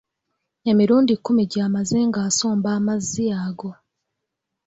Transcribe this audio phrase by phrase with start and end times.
[0.71, 3.71] Emirundi kkumi gy'amaze nga asomba amazzi ago.